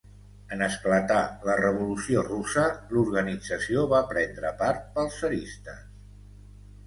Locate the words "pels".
4.97-5.19